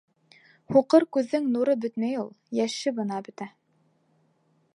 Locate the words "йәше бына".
2.61-3.21